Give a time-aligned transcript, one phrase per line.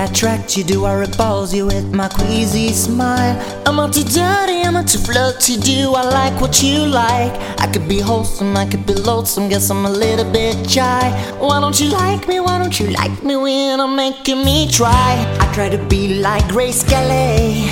[0.00, 0.64] attract you?
[0.64, 3.36] Do I repulse you with my queasy smile?
[3.66, 4.62] Am I too dirty?
[4.62, 5.56] Am I too flirty?
[5.56, 7.32] Do I like what you like?
[7.60, 9.48] I could be wholesome, I could be loathsome.
[9.48, 11.10] Guess I'm a little bit shy.
[11.38, 12.40] Why don't you like me?
[12.40, 15.14] Why don't you like me when I'm making me try?
[15.40, 17.68] I try to be like Grace Kelly,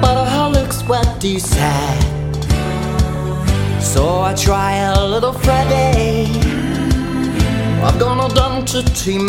[0.00, 2.16] but her looks what do you say?
[3.80, 6.26] So I try a little Freddie.
[7.82, 9.28] I'm gonna done to team.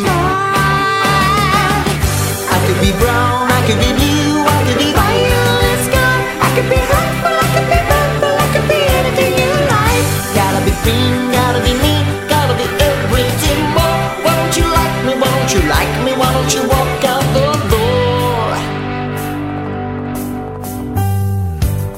[3.68, 6.18] Could be blue, I could be violet sky.
[6.40, 10.06] I could be hurtful, I could be purple, I could be anything you like.
[10.40, 11.96] Gotta be green, gotta be me,
[12.32, 14.00] gotta be everything more.
[14.24, 15.14] Why don't you like me?
[15.20, 16.12] Why don't you like me?
[16.16, 18.56] Why don't you walk out the door?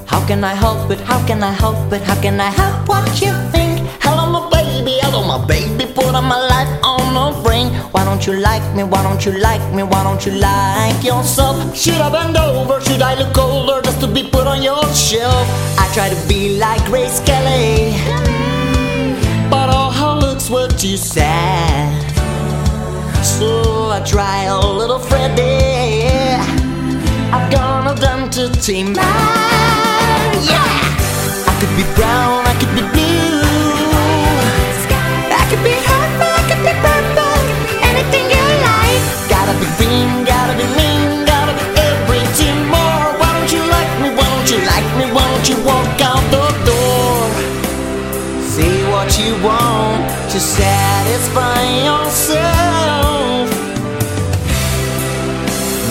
[0.10, 1.00] How can I help it?
[1.02, 2.02] How can I help it?
[2.02, 3.59] How can I help what you think?
[4.32, 7.74] Hello, my baby, hello, my baby, put on my life on the brink.
[7.92, 8.84] Why don't you like me?
[8.84, 9.82] Why don't you like me?
[9.82, 11.76] Why don't you like yourself?
[11.76, 12.80] Should I bend over?
[12.80, 15.48] Should I look older just to be put on your shelf?
[15.80, 17.98] I try to be like Grace Kelly,
[19.50, 21.90] but all her looks were too sad.
[23.26, 26.06] So I try a little Freddie.
[27.34, 28.94] I've gone done to team.
[28.94, 30.70] Yeah,
[31.50, 32.09] I could be brown,
[50.32, 53.50] to satisfy yourself.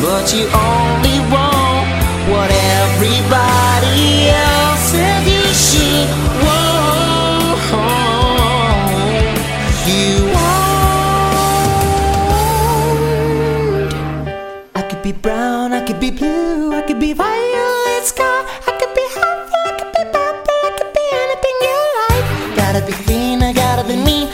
[0.00, 1.88] But you only want
[2.30, 6.08] what everybody else said you should
[6.44, 7.58] want.
[9.90, 10.58] You want.
[14.76, 17.67] I could be brown, I could be blue, I could be fire.
[23.36, 24.26] I gotta be me